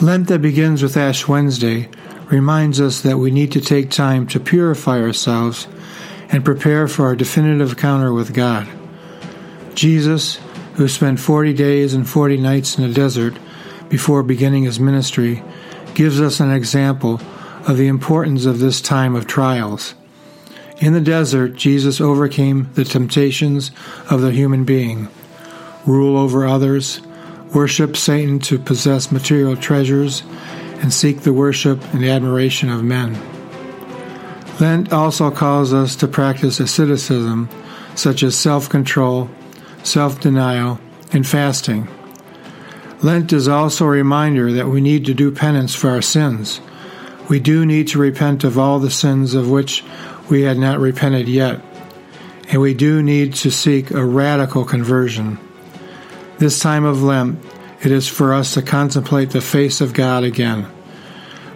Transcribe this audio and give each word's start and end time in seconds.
Lent 0.00 0.28
that 0.28 0.42
begins 0.42 0.82
with 0.82 0.96
Ash 0.98 1.26
Wednesday 1.26 1.88
reminds 2.26 2.82
us 2.82 3.00
that 3.00 3.16
we 3.16 3.30
need 3.30 3.50
to 3.52 3.62
take 3.62 3.90
time 3.90 4.26
to 4.26 4.38
purify 4.38 5.00
ourselves 5.00 5.66
and 6.28 6.44
prepare 6.44 6.86
for 6.86 7.06
our 7.06 7.16
definitive 7.16 7.70
encounter 7.70 8.12
with 8.12 8.34
God. 8.34 8.68
Jesus, 9.74 10.38
who 10.74 10.86
spent 10.86 11.18
40 11.18 11.54
days 11.54 11.94
and 11.94 12.06
40 12.06 12.36
nights 12.36 12.76
in 12.76 12.86
the 12.86 12.92
desert 12.92 13.38
before 13.88 14.22
beginning 14.22 14.64
his 14.64 14.78
ministry, 14.78 15.42
gives 15.94 16.20
us 16.20 16.40
an 16.40 16.50
example 16.50 17.18
of 17.66 17.78
the 17.78 17.88
importance 17.88 18.44
of 18.44 18.58
this 18.58 18.82
time 18.82 19.14
of 19.14 19.26
trials. 19.26 19.94
In 20.76 20.92
the 20.92 21.00
desert, 21.00 21.54
Jesus 21.54 22.02
overcame 22.02 22.70
the 22.74 22.84
temptations 22.84 23.70
of 24.10 24.20
the 24.20 24.32
human 24.32 24.64
being 24.64 25.08
rule 25.86 26.18
over 26.18 26.46
others, 26.46 27.00
worship 27.56 27.96
Satan 27.96 28.38
to 28.38 28.58
possess 28.58 29.10
material 29.10 29.56
treasures, 29.56 30.22
and 30.82 30.92
seek 30.92 31.20
the 31.20 31.32
worship 31.32 31.82
and 31.94 32.04
admiration 32.04 32.68
of 32.68 32.84
men. 32.84 33.16
Lent 34.60 34.92
also 34.92 35.30
calls 35.30 35.72
us 35.72 35.96
to 35.96 36.06
practice 36.06 36.60
asceticism, 36.60 37.48
such 37.94 38.22
as 38.22 38.36
self 38.36 38.68
control, 38.68 39.30
self 39.82 40.20
denial, 40.20 40.78
and 41.12 41.26
fasting. 41.26 41.88
Lent 43.02 43.32
is 43.32 43.48
also 43.48 43.86
a 43.86 43.88
reminder 43.88 44.52
that 44.52 44.68
we 44.68 44.82
need 44.82 45.06
to 45.06 45.14
do 45.14 45.30
penance 45.30 45.74
for 45.74 45.88
our 45.88 46.02
sins. 46.02 46.60
We 47.30 47.40
do 47.40 47.64
need 47.64 47.88
to 47.88 47.98
repent 47.98 48.44
of 48.44 48.58
all 48.58 48.80
the 48.80 48.90
sins 48.90 49.32
of 49.32 49.50
which 49.50 49.82
we 50.28 50.42
had 50.42 50.58
not 50.58 50.78
repented 50.78 51.26
yet, 51.26 51.62
and 52.50 52.60
we 52.60 52.74
do 52.74 53.02
need 53.02 53.32
to 53.36 53.50
seek 53.50 53.90
a 53.92 54.04
radical 54.04 54.66
conversion. 54.66 55.38
This 56.38 56.58
time 56.58 56.84
of 56.84 57.02
Lent, 57.02 57.38
it 57.82 57.90
is 57.90 58.08
for 58.08 58.34
us 58.34 58.54
to 58.54 58.62
contemplate 58.62 59.30
the 59.30 59.40
face 59.40 59.80
of 59.80 59.94
God 59.94 60.22
again. 60.22 60.66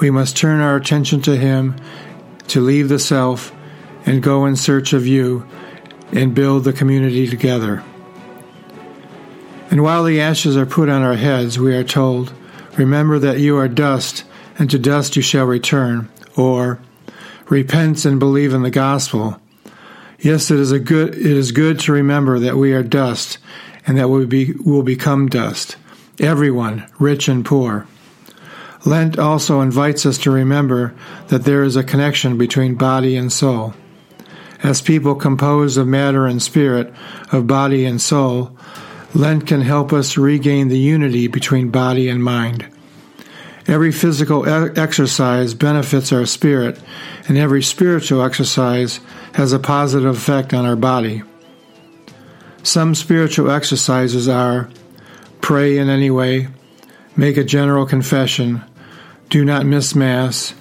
We 0.00 0.10
must 0.10 0.36
turn 0.36 0.60
our 0.60 0.76
attention 0.76 1.22
to 1.22 1.36
Him, 1.36 1.76
to 2.48 2.60
leave 2.60 2.88
the 2.88 2.98
self, 2.98 3.54
and 4.04 4.22
go 4.22 4.46
in 4.46 4.56
search 4.56 4.92
of 4.92 5.06
you 5.06 5.46
and 6.12 6.34
build 6.34 6.64
the 6.64 6.72
community 6.72 7.28
together. 7.28 7.84
And 9.70 9.82
while 9.82 10.04
the 10.04 10.20
ashes 10.20 10.56
are 10.56 10.66
put 10.66 10.88
on 10.88 11.02
our 11.02 11.14
heads, 11.16 11.58
we 11.58 11.74
are 11.76 11.84
told, 11.84 12.32
Remember 12.76 13.18
that 13.20 13.38
you 13.38 13.56
are 13.56 13.68
dust, 13.68 14.24
and 14.58 14.68
to 14.70 14.78
dust 14.78 15.14
you 15.14 15.22
shall 15.22 15.46
return, 15.46 16.08
or 16.36 16.80
Repent 17.48 18.06
and 18.06 18.18
believe 18.18 18.54
in 18.54 18.62
the 18.62 18.70
gospel. 18.70 19.38
Yes, 20.18 20.50
it 20.50 20.58
is 20.58 20.72
a 20.72 20.78
good 20.78 21.10
it 21.10 21.26
is 21.26 21.52
good 21.52 21.78
to 21.80 21.92
remember 21.92 22.38
that 22.38 22.56
we 22.56 22.72
are 22.72 22.82
dust 22.82 23.38
and 23.86 23.98
that 23.98 24.08
we 24.08 24.26
be, 24.26 24.52
will 24.64 24.82
become 24.82 25.28
dust, 25.28 25.76
everyone, 26.20 26.86
rich 26.98 27.28
and 27.28 27.44
poor. 27.44 27.86
Lent 28.84 29.18
also 29.18 29.60
invites 29.60 30.04
us 30.04 30.18
to 30.18 30.30
remember 30.30 30.94
that 31.28 31.44
there 31.44 31.62
is 31.62 31.76
a 31.76 31.84
connection 31.84 32.36
between 32.36 32.74
body 32.74 33.16
and 33.16 33.32
soul. 33.32 33.74
As 34.62 34.82
people 34.82 35.14
composed 35.14 35.78
of 35.78 35.86
matter 35.86 36.26
and 36.26 36.42
spirit, 36.42 36.92
of 37.32 37.46
body 37.46 37.84
and 37.84 38.00
soul, 38.00 38.56
Lent 39.14 39.46
can 39.46 39.60
help 39.60 39.92
us 39.92 40.16
regain 40.16 40.68
the 40.68 40.78
unity 40.78 41.28
between 41.28 41.70
body 41.70 42.08
and 42.08 42.22
mind. 42.22 42.66
Every 43.66 43.92
physical 43.92 44.46
exercise 44.78 45.54
benefits 45.54 46.12
our 46.12 46.26
spirit, 46.26 46.78
and 47.28 47.38
every 47.38 47.62
spiritual 47.62 48.22
exercise 48.22 49.00
has 49.34 49.52
a 49.52 49.58
positive 49.58 50.14
effect 50.14 50.52
on 50.52 50.66
our 50.66 50.76
body. 50.76 51.22
Some 52.64 52.94
spiritual 52.94 53.50
exercises 53.50 54.26
are 54.26 54.70
pray 55.42 55.76
in 55.76 55.90
any 55.90 56.10
way, 56.10 56.48
make 57.14 57.36
a 57.36 57.44
general 57.44 57.84
confession, 57.84 58.64
do 59.28 59.44
not 59.44 59.66
miss 59.66 59.94
Mass, 59.94 60.54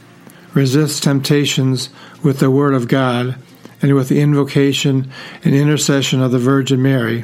resist 0.53 1.03
temptations 1.03 1.89
with 2.21 2.39
the 2.39 2.51
Word 2.51 2.73
of 2.73 2.89
God 2.89 3.37
and 3.81 3.95
with 3.95 4.09
the 4.09 4.19
invocation 4.19 5.09
and 5.45 5.55
intercession 5.55 6.21
of 6.21 6.33
the 6.33 6.39
Virgin 6.39 6.81
Mary, 6.81 7.23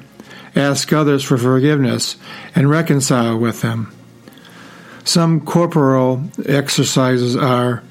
ask 0.56 0.94
others 0.94 1.26
for 1.26 1.38
forgiveness, 1.38 2.16
and 2.56 2.70
reconcile 2.70 3.38
with 3.38 3.60
them. 3.62 3.94
Some 5.04 5.42
corporal 5.42 6.24
exercises 6.46 7.36
are 7.36 7.84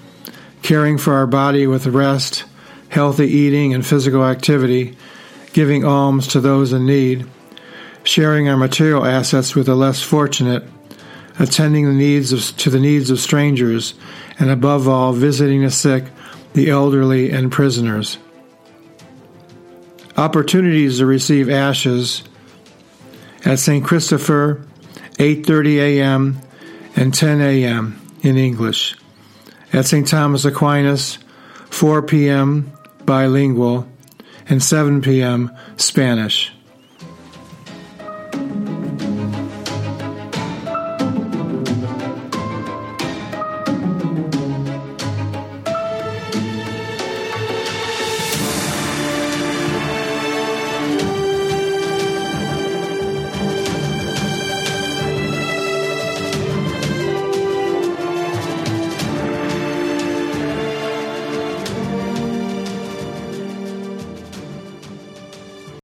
caring 0.62 0.97
for 0.97 1.12
our 1.12 1.27
body 1.27 1.66
with 1.66 1.87
rest, 1.87 2.44
healthy 2.88 3.27
eating, 3.27 3.75
and 3.75 3.84
physical 3.84 4.25
activity 4.25 4.97
giving 5.53 5.84
alms 5.84 6.26
to 6.28 6.41
those 6.41 6.72
in 6.72 6.86
need, 6.86 7.26
sharing 8.03 8.48
our 8.48 8.56
material 8.56 9.04
assets 9.04 9.54
with 9.54 9.66
the 9.66 9.75
less 9.75 10.03
fortunate, 10.03 10.64
attending 11.38 11.86
the 11.86 11.92
needs 11.92 12.32
of, 12.32 12.56
to 12.59 12.70
the 12.70 12.81
needs 12.81 13.10
of 13.10 13.20
strangers, 13.20 13.94
and 14.38 14.50
above 14.50 14.88
all, 14.88 15.12
visiting 15.12 15.62
the 15.62 15.70
sick, 15.70 16.04
the 16.54 16.70
elderly, 16.70 17.31
and 17.31 17.53
prisoners. 17.53 18.19
Opportunities 20.16 20.98
to 20.98 21.06
receive 21.06 21.48
ashes 21.48 22.25
at 23.44 23.59
St. 23.59 23.84
Christopher, 23.84 24.66
8:30 25.19 25.76
a.m. 25.78 26.41
and 26.97 27.15
10 27.15 27.41
a.m. 27.41 28.00
in 28.22 28.36
English. 28.36 28.97
At 29.72 29.86
St. 29.86 30.09
Thomas 30.09 30.44
Aquinas, 30.44 31.19
4 31.70 32.03
p.m. 32.03 32.72
bilingual 33.04 33.86
and 34.48 34.62
7 34.62 35.03
p.m. 35.03 35.56
Spanish. 35.76 36.53